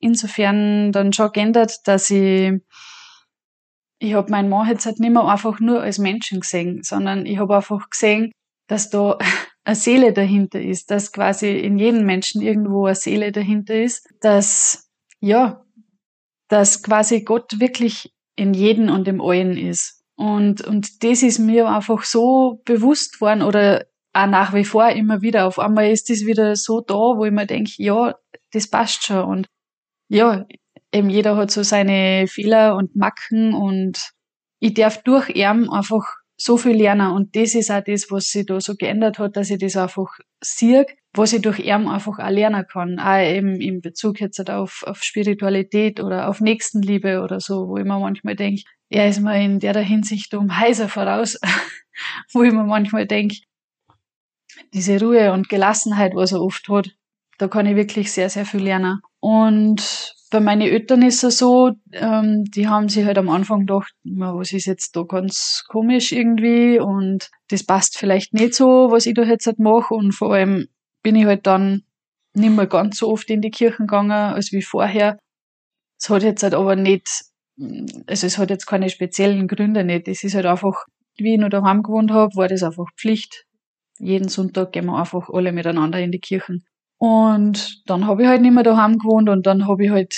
insofern 0.00 0.92
dann 0.92 1.12
schon 1.12 1.32
geändert, 1.32 1.76
dass 1.84 2.10
ich 2.10 2.52
ich 4.00 4.14
habe 4.14 4.30
meinen 4.30 4.48
Mann 4.48 4.68
jetzt 4.68 4.86
halt 4.86 5.00
nicht 5.00 5.12
mehr 5.12 5.24
einfach 5.24 5.58
nur 5.60 5.80
als 5.80 5.98
Menschen 5.98 6.40
gesehen, 6.40 6.82
sondern 6.82 7.26
ich 7.26 7.38
habe 7.38 7.56
einfach 7.56 7.90
gesehen, 7.90 8.32
dass 8.68 8.90
da 8.90 9.18
eine 9.64 9.76
Seele 9.76 10.12
dahinter 10.12 10.60
ist, 10.60 10.90
dass 10.90 11.12
quasi 11.12 11.50
in 11.58 11.78
jedem 11.78 12.04
Menschen 12.04 12.42
irgendwo 12.42 12.86
eine 12.86 12.94
Seele 12.94 13.32
dahinter 13.32 13.80
ist, 13.80 14.08
dass 14.20 14.88
ja, 15.20 15.64
dass 16.48 16.82
quasi 16.82 17.22
Gott 17.22 17.60
wirklich 17.60 18.12
in 18.38 18.54
jedem 18.54 18.88
und 18.88 19.08
im 19.08 19.20
Allen 19.20 19.56
ist. 19.56 20.04
Und, 20.16 20.64
und 20.66 21.02
das 21.02 21.22
ist 21.22 21.38
mir 21.38 21.68
einfach 21.68 22.04
so 22.04 22.60
bewusst 22.64 23.20
worden 23.20 23.42
oder 23.42 23.86
auch 24.12 24.26
nach 24.26 24.54
wie 24.54 24.64
vor 24.64 24.88
immer 24.90 25.22
wieder. 25.22 25.46
Auf 25.46 25.58
einmal 25.58 25.90
ist 25.90 26.08
das 26.08 26.20
wieder 26.20 26.56
so 26.56 26.80
da, 26.80 26.94
wo 26.94 27.24
ich 27.24 27.32
mir 27.32 27.46
denke, 27.46 27.72
ja, 27.76 28.14
das 28.52 28.68
passt 28.68 29.04
schon. 29.04 29.24
Und 29.24 29.46
ja, 30.08 30.46
eben 30.92 31.10
jeder 31.10 31.36
hat 31.36 31.50
so 31.50 31.62
seine 31.62 32.26
Fehler 32.28 32.76
und 32.76 32.96
Macken 32.96 33.54
und 33.54 33.98
ich 34.60 34.74
darf 34.74 35.02
durch 35.02 35.30
ihn 35.30 35.68
einfach 35.68 36.04
so 36.36 36.56
viel 36.56 36.76
lernen. 36.76 37.12
Und 37.12 37.34
das 37.36 37.54
ist 37.54 37.70
auch 37.70 37.82
das, 37.84 38.10
was 38.10 38.26
sich 38.26 38.46
da 38.46 38.60
so 38.60 38.74
geändert 38.76 39.18
hat, 39.18 39.36
dass 39.36 39.50
ich 39.50 39.58
das 39.58 39.76
einfach 39.76 40.16
sehe, 40.40 40.86
was 41.14 41.32
ich 41.32 41.42
durch 41.42 41.58
ihn 41.58 41.88
einfach 41.88 42.18
auch 42.18 42.30
lernen 42.30 42.64
kann. 42.70 42.98
Auch 42.98 43.18
eben 43.18 43.60
in 43.60 43.80
Bezug 43.80 44.20
jetzt 44.20 44.38
halt 44.38 44.50
auf, 44.50 44.84
auf 44.86 45.02
Spiritualität 45.02 46.00
oder 46.00 46.28
auf 46.28 46.40
Nächstenliebe 46.40 47.22
oder 47.22 47.40
so, 47.40 47.68
wo 47.68 47.76
ich 47.76 47.84
mir 47.84 47.98
manchmal 47.98 48.36
denke, 48.36 48.62
er 48.90 49.08
ist 49.08 49.20
mir 49.20 49.40
in 49.40 49.58
der 49.58 49.78
Hinsicht 49.80 50.34
um 50.34 50.56
heiser 50.58 50.88
voraus, 50.88 51.38
wo 52.32 52.42
ich 52.42 52.52
mir 52.52 52.64
manchmal 52.64 53.06
denke, 53.06 53.36
diese 54.72 55.00
Ruhe 55.00 55.32
und 55.32 55.48
Gelassenheit, 55.48 56.14
was 56.14 56.32
er 56.32 56.42
oft 56.42 56.68
hat, 56.68 56.90
da 57.38 57.48
kann 57.48 57.66
ich 57.66 57.76
wirklich 57.76 58.12
sehr, 58.12 58.30
sehr 58.30 58.44
viel 58.44 58.62
lernen. 58.62 59.00
Und 59.20 60.14
bei 60.30 60.40
meinen 60.40 60.62
Eltern 60.62 61.02
ist 61.02 61.24
es 61.24 61.38
so, 61.38 61.72
ähm, 61.92 62.44
die 62.44 62.68
haben 62.68 62.88
sich 62.88 63.04
halt 63.04 63.18
am 63.18 63.28
Anfang 63.28 63.60
gedacht, 63.60 63.92
was 64.04 64.52
ist 64.52 64.66
jetzt 64.66 64.96
da 64.96 65.02
ganz 65.02 65.64
komisch 65.68 66.12
irgendwie 66.12 66.78
und 66.78 67.30
das 67.48 67.64
passt 67.64 67.98
vielleicht 67.98 68.34
nicht 68.34 68.54
so, 68.54 68.90
was 68.90 69.06
ich 69.06 69.14
da 69.14 69.22
jetzt 69.22 69.46
halt 69.46 69.58
mache 69.58 69.94
und 69.94 70.12
vor 70.12 70.34
allem 70.34 70.68
bin 71.02 71.16
ich 71.16 71.24
halt 71.24 71.46
dann 71.46 71.84
nicht 72.34 72.54
mehr 72.54 72.66
ganz 72.66 72.98
so 72.98 73.08
oft 73.08 73.28
in 73.30 73.40
die 73.40 73.50
Kirchen 73.50 73.86
gegangen 73.86 74.10
als 74.10 74.52
wie 74.52 74.62
vorher. 74.62 75.18
Es 75.98 76.10
hat 76.10 76.22
jetzt 76.22 76.42
halt 76.42 76.54
aber 76.54 76.76
nicht, 76.76 77.08
also 78.06 78.26
es 78.26 78.38
hat 78.38 78.50
jetzt 78.50 78.66
keine 78.66 78.90
speziellen 78.90 79.48
Gründe 79.48 79.84
nicht. 79.84 80.08
Es 80.08 80.24
ist 80.24 80.34
halt 80.34 80.46
einfach, 80.46 80.86
wie 81.16 81.34
ich 81.34 81.40
noch 81.40 81.48
daheim 81.48 81.82
gewohnt 81.82 82.10
habe, 82.12 82.34
war 82.36 82.48
das 82.48 82.62
einfach 82.62 82.86
Pflicht. 82.96 83.44
Jeden 83.98 84.28
Sonntag 84.28 84.72
gehen 84.72 84.86
wir 84.86 84.98
einfach 84.98 85.28
alle 85.30 85.52
miteinander 85.52 86.00
in 86.00 86.12
die 86.12 86.20
Kirchen. 86.20 86.64
Und 86.98 87.88
dann 87.88 88.06
habe 88.06 88.22
ich 88.22 88.28
halt 88.28 88.42
nicht 88.42 88.52
mehr 88.52 88.64
daheim 88.64 88.98
gewohnt 88.98 89.28
und 89.28 89.46
dann 89.46 89.66
habe 89.68 89.84
ich 89.84 89.90
halt 89.90 90.16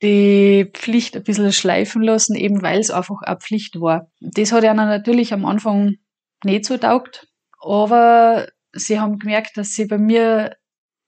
die 0.00 0.68
Pflicht 0.72 1.16
ein 1.16 1.22
bisschen 1.22 1.52
schleifen 1.52 2.02
lassen, 2.02 2.34
eben 2.34 2.62
weil 2.62 2.80
es 2.80 2.90
einfach 2.90 3.22
eine 3.22 3.36
Pflicht 3.36 3.80
war. 3.80 4.08
Das 4.20 4.52
hat 4.52 4.64
ja 4.64 4.74
natürlich 4.74 5.32
am 5.32 5.44
Anfang 5.44 5.96
nicht 6.44 6.64
so 6.64 6.76
taugt, 6.76 7.28
aber 7.60 8.48
sie 8.72 8.98
haben 8.98 9.18
gemerkt, 9.18 9.56
dass 9.56 9.74
sie 9.74 9.86
bei 9.86 9.98
mir 9.98 10.56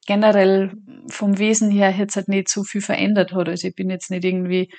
generell 0.07 0.75
vom 1.09 1.39
Wesen 1.39 1.71
her 1.71 1.91
jetzt 1.91 2.17
halt 2.17 2.29
nicht 2.29 2.49
so 2.49 2.63
viel 2.63 2.81
verändert 2.81 3.33
hat. 3.33 3.49
Also 3.49 3.69
ich 3.69 3.75
bin 3.75 3.91
jetzt 3.91 4.11
nicht 4.11 4.25
irgendwie 4.25 4.73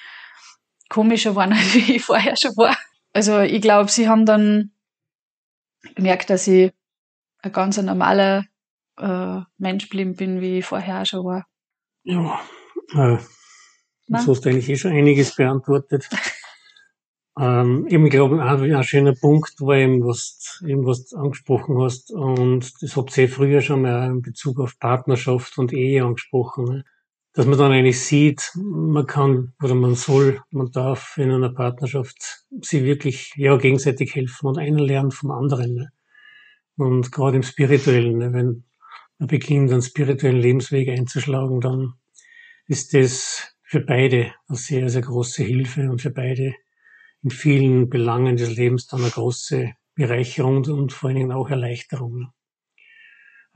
komischer 0.90 1.32
geworden, 1.32 1.54
wie 1.74 1.96
ich 1.96 2.04
vorher 2.04 2.38
schon 2.38 2.56
war. 2.56 2.78
Also 3.12 3.40
ich 3.40 3.62
glaube, 3.62 3.90
sie 3.90 4.08
haben 4.08 4.26
dann 4.26 4.72
gemerkt, 5.96 6.30
dass 6.30 6.48
ich 6.48 6.72
ein 7.42 7.52
ganz 7.52 7.78
normaler 7.78 8.46
äh, 8.98 9.42
Mensch 9.58 9.90
blieben 9.90 10.16
bin, 10.16 10.42
wie 10.42 10.60
ich 10.60 10.66
vorher 10.66 11.02
auch 11.02 11.06
schon 11.06 11.26
war. 11.26 11.46
Ja, 12.04 12.40
äh, 12.94 13.18
so 14.08 14.32
hast 14.32 14.46
du 14.46 14.50
eigentlich 14.50 14.70
eh 14.70 14.78
schon 14.78 14.92
einiges 14.92 15.36
beantwortet. 15.36 16.08
ähm, 17.40 17.88
eben, 17.88 18.06
ich 18.06 18.12
glaube, 18.12 18.42
ein, 18.42 18.76
ein 18.76 18.84
schöner 18.84 19.14
Punkt 19.14 19.60
war 19.60 19.76
eben, 19.76 20.06
was, 20.06 20.62
eben, 20.66 20.86
was 20.86 21.08
du 21.08 21.18
angesprochen 21.18 21.82
hast. 21.82 22.12
Und 22.12 22.72
das 22.82 22.96
habt 22.96 23.18
ihr 23.18 23.26
eh 23.26 23.28
früher 23.28 23.62
schon 23.62 23.82
mal 23.82 24.06
in 24.06 24.22
Bezug 24.22 24.60
auf 24.60 24.78
Partnerschaft 24.80 25.58
und 25.58 25.74
Ehe 25.74 26.04
angesprochen. 26.04 26.66
Ne? 26.66 26.86
Dass 27.34 27.48
man 27.48 27.58
dann 27.58 27.72
eigentlich 27.72 28.00
sieht, 28.00 28.52
man 28.56 29.08
kann 29.08 29.54
oder 29.62 29.76
man 29.76 29.96
soll, 29.96 30.42
man 30.52 30.72
darf 30.72 31.18
in 31.18 31.32
einer 31.32 31.50
Partnerschaft 31.50 32.46
sie 32.62 32.86
wirklich 32.86 33.34
ja 33.36 33.58
gegenseitig 33.58 34.16
helfen 34.16 34.48
und 34.48 34.58
einer 34.58 34.82
lernt 34.82 35.14
vom 35.14 35.32
anderen. 35.32 35.74
Ne? 35.74 35.90
Und 36.78 37.12
gerade 37.12 37.38
im 37.38 37.44
Spirituellen, 37.44 38.20
ne? 38.20 38.34
wenn 38.34 38.66
man 39.18 39.28
beginnt, 39.28 39.72
einen 39.72 39.82
spirituellen 39.82 40.42
Lebensweg 40.42 40.90
einzuschlagen, 40.90 41.62
dann 41.62 41.94
ist 42.68 42.94
das 42.94 43.56
für 43.64 43.82
beide 43.82 44.34
eine 44.48 44.58
sehr, 44.58 44.90
sehr 44.90 45.02
große 45.02 45.44
Hilfe 45.44 45.90
und 45.90 46.02
für 46.02 46.12
beide 46.12 46.54
in 47.24 47.30
vielen 47.32 47.90
Belangen 47.90 48.38
des 48.38 48.56
Lebens 48.56 48.88
dann 48.88 49.02
eine 49.02 49.10
große 49.10 49.74
Bereicherung 49.96 50.66
und 50.66 50.94
vor 50.94 51.10
allen 51.10 51.18
Dingen 51.18 51.32
auch 51.32 51.50
Erleichterung. 51.50 52.32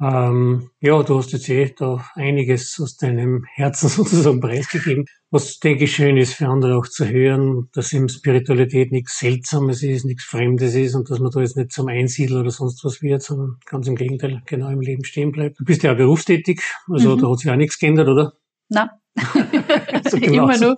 Ähm, 0.01 0.69
ja, 0.79 1.03
du 1.03 1.17
hast 1.17 1.33
jetzt 1.33 1.49
eh 1.49 1.73
da 1.77 2.05
einiges 2.15 2.79
aus 2.79 2.95
deinem 2.95 3.43
Herzen 3.53 3.89
sozusagen 3.89 4.39
preisgegeben, 4.39 5.05
was 5.29 5.59
denke 5.59 5.83
ich 5.83 5.95
schön 5.95 6.15
ist 6.15 6.35
für 6.35 6.47
andere 6.47 6.77
auch 6.77 6.87
zu 6.87 7.07
hören, 7.07 7.67
dass 7.73 7.91
eben 7.91 8.07
Spiritualität 8.07 8.93
nichts 8.93 9.19
Seltsames 9.19 9.83
ist, 9.83 10.05
nichts 10.05 10.23
Fremdes 10.23 10.73
ist 10.75 10.95
und 10.95 11.09
dass 11.09 11.19
man 11.19 11.31
da 11.31 11.41
jetzt 11.41 11.57
nicht 11.57 11.73
zum 11.73 11.89
Einsiedeln 11.89 12.39
oder 12.39 12.49
sonst 12.49 12.83
was 12.85 13.01
wird, 13.01 13.21
sondern 13.21 13.57
ganz 13.65 13.87
im 13.87 13.95
Gegenteil 13.95 14.41
genau 14.45 14.69
im 14.69 14.79
Leben 14.79 15.03
stehen 15.03 15.33
bleibt. 15.33 15.59
Du 15.59 15.65
bist 15.65 15.83
ja 15.83 15.91
auch 15.91 15.97
berufstätig, 15.97 16.61
also 16.87 17.15
mhm. 17.15 17.21
da 17.21 17.29
hat 17.29 17.39
sich 17.39 17.51
auch 17.51 17.57
nichts 17.57 17.77
geändert, 17.77 18.07
oder? 18.07 18.33
Nein. 18.69 18.89
so 20.09 20.17
genau 20.17 20.43
Immer 20.49 20.57
nur. 20.57 20.77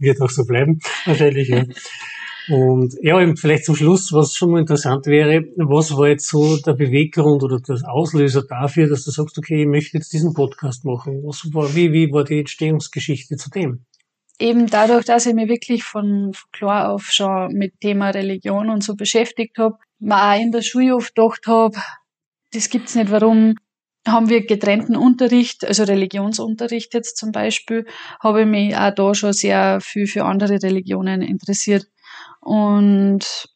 wird 0.00 0.20
auch 0.20 0.30
so 0.30 0.44
bleiben, 0.44 0.80
wahrscheinlich, 1.04 1.48
ja. 1.48 1.64
Und 2.48 2.94
ja, 3.02 3.20
eben 3.20 3.36
vielleicht 3.36 3.64
zum 3.64 3.74
Schluss, 3.74 4.12
was 4.12 4.34
schon 4.34 4.52
mal 4.52 4.60
interessant 4.60 5.06
wäre, 5.06 5.44
was 5.56 5.96
war 5.96 6.08
jetzt 6.08 6.28
so 6.28 6.56
der 6.58 6.74
Beweggrund 6.74 7.42
oder 7.42 7.58
das 7.58 7.82
Auslöser 7.82 8.42
dafür, 8.42 8.88
dass 8.88 9.04
du 9.04 9.10
sagst, 9.10 9.36
okay, 9.38 9.62
ich 9.62 9.68
möchte 9.68 9.96
jetzt 9.96 10.12
diesen 10.12 10.32
Podcast 10.32 10.84
machen? 10.84 11.22
Was 11.24 11.42
war, 11.52 11.74
wie, 11.74 11.92
wie 11.92 12.12
war 12.12 12.24
die 12.24 12.40
Entstehungsgeschichte 12.40 13.36
zu 13.36 13.50
dem? 13.50 13.84
Eben 14.38 14.66
dadurch, 14.66 15.06
dass 15.06 15.26
ich 15.26 15.34
mich 15.34 15.48
wirklich 15.48 15.82
von, 15.82 16.32
klar 16.52 16.92
auf 16.92 17.04
schon 17.04 17.52
mit 17.52 17.80
Thema 17.80 18.10
Religion 18.10 18.70
und 18.70 18.84
so 18.84 18.94
beschäftigt 18.94 19.58
habe, 19.58 19.76
mal 19.98 20.36
auch 20.36 20.40
in 20.40 20.52
der 20.52 20.62
Schule 20.62 20.94
oft 20.94 21.14
gedacht 21.14 21.46
habe, 21.46 21.76
das 22.52 22.68
gibt's 22.68 22.94
nicht, 22.94 23.10
warum 23.10 23.54
haben 24.06 24.28
wir 24.28 24.46
getrennten 24.46 24.94
Unterricht, 24.94 25.64
also 25.64 25.82
Religionsunterricht 25.82 26.94
jetzt 26.94 27.16
zum 27.16 27.32
Beispiel, 27.32 27.86
habe 28.22 28.42
ich 28.42 28.46
mich 28.46 28.76
auch 28.76 28.94
da 28.94 29.14
schon 29.14 29.32
sehr 29.32 29.80
viel 29.80 30.06
für 30.06 30.24
andere 30.24 30.62
Religionen 30.62 31.22
interessiert. 31.22 31.86
Und 32.46 33.48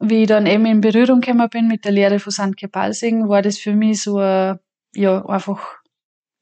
wie 0.00 0.22
ich 0.22 0.28
dann 0.28 0.46
eben 0.46 0.66
in 0.66 0.80
Berührung 0.80 1.20
gekommen 1.20 1.48
bin 1.48 1.68
mit 1.68 1.84
der 1.84 1.92
Lehre 1.92 2.18
von 2.18 2.32
St. 2.32 2.56
Kepalsing, 2.56 3.28
war 3.28 3.42
das 3.42 3.58
für 3.58 3.74
mich 3.74 4.02
so 4.02 4.20
ja, 4.20 5.24
einfach 5.26 5.76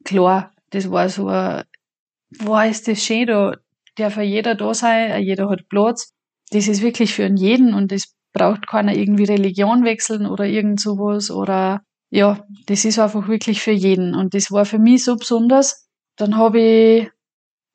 klar. 0.05 0.53
Das 0.71 0.91
war 0.91 1.09
so 1.11 1.27
wow, 1.27 2.65
ist 2.65 2.89
das 2.89 3.05
schön, 3.05 3.27
da 3.27 3.57
darf 3.97 4.17
jeder 4.17 4.55
da 4.55 4.73
sein, 4.73 5.23
jeder 5.23 5.51
hat 5.51 5.69
Platz. 5.69 6.15
Das 6.51 6.67
ist 6.67 6.81
wirklich 6.81 7.15
für 7.15 7.27
jeden 7.27 7.75
und 7.75 7.93
das 7.93 8.15
braucht 8.33 8.67
keiner 8.67 8.95
irgendwie 8.95 9.25
Religion 9.25 9.85
wechseln 9.85 10.27
oder 10.27 10.47
irgend 10.47 10.81
sowas 10.81 11.31
oder, 11.31 11.83
ja, 12.11 12.47
das 12.67 12.85
ist 12.85 12.99
einfach 12.99 13.29
wirklich 13.29 13.61
für 13.61 13.73
jeden. 13.73 14.15
Und 14.15 14.33
das 14.35 14.51
war 14.51 14.65
für 14.65 14.79
mich 14.79 15.05
so 15.05 15.17
besonders. 15.17 15.89
Dann 16.17 16.37
habe 16.37 16.61
ich 16.61 17.11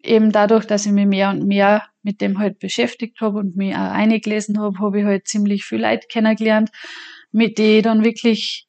eben 0.02 0.32
dadurch, 0.32 0.66
dass 0.66 0.86
ich 0.86 0.92
mich 0.92 1.06
mehr 1.06 1.30
und 1.30 1.46
mehr 1.46 1.84
mit 2.06 2.22
dem 2.22 2.38
halt 2.38 2.60
beschäftigt 2.60 3.20
habe 3.20 3.40
und 3.40 3.56
mich 3.58 3.74
auch 3.74 3.92
eingelesen 3.92 4.60
habe, 4.60 4.80
habe 4.80 5.00
ich 5.00 5.06
halt 5.06 5.28
ziemlich 5.28 5.66
viel 5.66 5.82
Leute 5.82 6.08
kennengelernt, 6.08 6.70
mit 7.32 7.58
denen 7.58 7.78
ich 7.78 7.84
dann 7.84 8.04
wirklich 8.04 8.68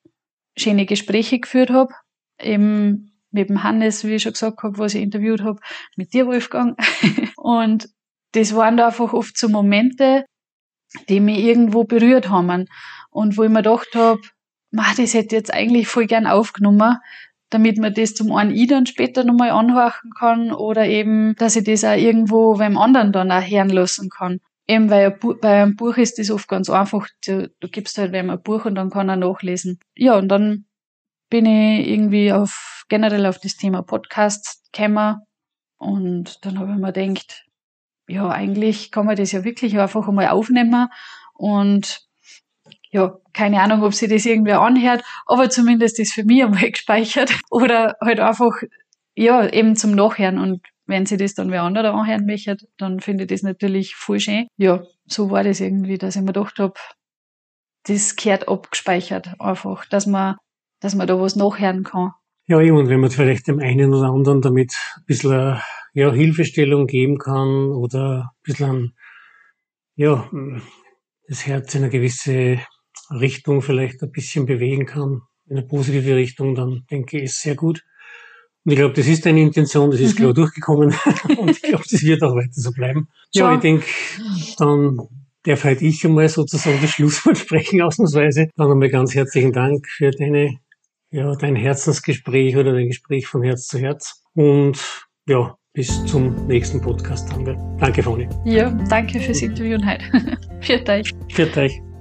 schöne 0.57 0.87
Gespräche 0.87 1.38
geführt 1.38 1.69
habe. 1.71 1.93
Eben 2.40 3.12
mit 3.31 3.50
dem 3.50 3.62
Hannes, 3.62 4.05
wie 4.05 4.14
ich 4.14 4.23
schon 4.23 4.33
gesagt 4.33 4.62
habe, 4.62 4.78
was 4.78 4.95
ich 4.95 5.02
interviewt 5.02 5.43
habe, 5.43 5.61
mit 5.97 6.14
dir, 6.14 6.26
Wolfgang. 6.26 6.78
und 7.37 7.90
das 8.33 8.57
waren 8.57 8.78
da 8.78 8.87
einfach 8.87 9.12
oft 9.12 9.37
so 9.37 9.50
Momente, 9.50 10.25
die 11.11 11.21
mich 11.21 11.40
irgendwo 11.40 11.85
berührt 11.85 12.31
haben. 12.31 12.66
Und 13.11 13.37
wo 13.37 13.43
ich 13.43 13.50
mir 13.50 13.62
gedacht 13.62 13.95
habe, 13.95 14.21
das 14.71 15.12
hätte 15.12 15.26
ich 15.26 15.33
jetzt 15.33 15.52
eigentlich 15.52 15.88
voll 15.88 16.07
gern 16.07 16.26
aufgenommen, 16.26 16.97
damit 17.50 17.79
man 17.79 17.95
das 17.95 18.15
zum 18.15 18.33
einen 18.33 18.55
ich 18.55 18.69
dann 18.69 18.87
später 18.87 19.25
nochmal 19.25 19.50
anhorchen 19.50 20.11
kann 20.19 20.53
oder 20.53 20.87
eben, 20.87 21.35
dass 21.37 21.57
ich 21.57 21.65
das 21.65 21.85
auch 21.85 21.97
irgendwo 21.97 22.55
beim 22.55 22.76
anderen 22.76 23.12
dann 23.12 23.31
auch 23.31 23.43
hören 23.43 23.69
lassen 23.71 24.09
kann. 24.11 24.41
Eben 24.69 24.91
weil 24.91 25.12
bei 25.12 25.62
einem 25.62 25.76
Buch 25.76 25.97
ist 25.97 26.19
das 26.19 26.31
oft 26.31 26.49
ganz 26.49 26.69
einfach, 26.69 27.07
du, 27.25 27.49
du 27.61 27.69
gibst 27.69 27.99
halt 27.99 28.12
wem 28.12 28.31
ein 28.31 28.43
Buch 28.43 28.65
und 28.65 28.75
dann 28.75 28.91
kann 28.91 29.09
er 29.09 29.17
nachlesen. 29.17 29.79
Ja, 29.95 30.17
und 30.17 30.29
dann 30.29 30.65
bin 31.31 31.47
ich 31.47 31.88
irgendwie 31.88 32.33
auf 32.33 32.85
generell 32.88 33.26
auf 33.26 33.38
das 33.38 33.57
Thema 33.57 33.83
Podcast 33.83 34.69
gekommen 34.73 35.19
und 35.79 36.45
dann 36.45 36.59
habe 36.59 36.73
ich 36.73 36.79
mir 36.79 36.93
gedacht, 36.93 37.45
ja, 38.09 38.29
eigentlich 38.29 38.91
kann 38.91 39.07
man 39.07 39.17
das 39.17 39.33
ja 39.33 39.45
wirklich 39.45 39.79
einfach 39.79 40.09
einmal 40.09 40.29
aufnehmen 40.29 40.88
und 41.35 42.07
ja, 42.97 43.19
keine 43.35 43.61
Ahnung, 43.61 43.83
ob 43.83 43.93
sie 43.93 44.09
das 44.09 44.25
irgendwer 44.25 44.62
anhört, 44.62 45.05
aber 45.26 45.50
zumindest 45.50 45.99
ist 45.99 46.15
für 46.15 46.25
mich 46.25 46.43
einmal 46.43 46.71
gespeichert. 46.71 47.38
Oder 47.50 47.97
halt 48.00 48.21
einfach, 48.21 48.62
ja, 49.15 49.47
eben 49.47 49.76
zum 49.76 49.93
Nachhören. 49.93 50.38
Und 50.38 50.62
wenn 50.87 51.05
sie 51.05 51.19
das 51.19 51.35
dann 51.35 51.50
wer 51.50 51.62
anderer 51.62 51.93
anhören 51.93 52.25
möchte, 52.25 52.57
dann 52.79 53.00
finde 53.00 53.25
ich 53.25 53.29
das 53.29 53.43
natürlich 53.43 53.95
voll 53.95 54.19
schön. 54.19 54.47
Ja, 54.57 54.83
so 55.05 55.31
war 55.31 55.45
das 55.45 55.61
irgendwie, 55.61 55.99
dass 55.99 56.17
ich 56.17 56.23
mir 56.23 56.33
gedacht 56.33 56.59
habe, 56.59 56.75
das 57.85 58.17
gehört 58.17 58.49
abgespeichert 58.49 59.38
einfach, 59.38 59.85
dass 59.85 60.07
man, 60.07 60.37
dass 60.81 60.95
man 60.95 61.07
da 61.07 61.21
was 61.21 61.37
nachhören 61.37 61.85
kann. 61.85 62.12
Ja, 62.49 62.57
und 62.57 62.88
wenn 62.88 63.00
man 63.00 63.11
vielleicht 63.11 63.47
dem 63.47 63.61
einen 63.61 63.93
oder 63.93 64.09
anderen 64.09 64.41
damit 64.41 64.75
ein 64.97 65.05
bisschen 65.05 65.61
ja, 65.93 66.12
Hilfestellung 66.12 66.87
geben 66.87 67.19
kann 67.19 67.73
oder 67.73 68.31
ein 68.33 68.43
bisschen 68.43 68.95
ja, 69.97 70.31
das 71.29 71.47
Herz 71.47 71.75
in 71.75 71.83
eine 71.83 71.91
gewisse 71.91 72.61
Richtung 73.11 73.63
vielleicht 73.63 74.03
ein 74.03 74.11
bisschen 74.11 74.47
bewegen 74.47 74.87
kann, 74.87 75.23
in 75.49 75.57
eine 75.57 75.67
positive 75.67 76.17
Richtung, 76.17 76.55
dann 76.55 76.85
denke 76.91 77.19
ich, 77.19 77.25
ist 77.25 77.43
sehr 77.43 77.55
gut. 77.55 77.85
Und 78.65 78.73
ich 78.73 78.79
glaube, 78.79 78.95
das 78.95 79.07
ist 79.07 79.25
deine 79.25 79.41
Intention, 79.41 79.91
das 79.91 80.01
ist 80.01 80.15
mhm. 80.15 80.23
klar 80.23 80.35
durchgekommen. 80.35 80.95
und 81.39 81.51
ich 81.51 81.63
glaube, 81.63 81.85
das 81.89 82.03
wird 82.03 82.23
auch 82.23 82.35
weiter 82.35 82.51
so 82.53 82.73
bleiben. 82.73 83.09
Ja, 83.33 83.51
ja 83.51 83.55
ich 83.55 83.61
denke, 83.61 83.87
dann 84.59 84.99
darf 85.45 85.65
halt 85.65 85.83
ich 85.83 86.05
einmal 86.05 86.29
sozusagen 86.29 86.81
das 86.83 86.91
Schlusswort 86.91 87.39
sprechen, 87.39 87.81
ausnahmsweise. 87.81 88.49
Dann 88.57 88.73
einmal 88.73 88.89
ganz 88.89 89.15
herzlichen 89.15 89.53
Dank 89.53 89.87
für 89.87 90.11
deine 90.11 90.59
ja, 91.11 91.35
dein 91.35 91.57
Herzensgespräch 91.57 92.57
oder 92.57 92.73
dein 92.73 92.89
Gespräch 92.89 93.27
von 93.27 93.43
Herz 93.43 93.67
zu 93.69 93.79
Herz. 93.79 94.23
Und 94.35 94.79
ja, 95.29 95.57
bis 95.73 96.05
zum 96.07 96.47
nächsten 96.47 96.81
Podcast 96.81 97.31
haben 97.33 97.47
wir. 97.47 97.55
Danke, 97.79 98.03
Fanny. 98.03 98.29
Ja, 98.45 98.71
danke 98.89 99.21
fürs 99.21 99.43
Interview 99.43 99.79
heute. 99.85 100.05
Viert 100.61 100.89
euch. 100.89 101.13
Viert 101.33 101.57
euch. 101.57 101.96